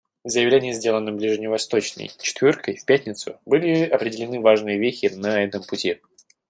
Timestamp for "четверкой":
2.19-2.75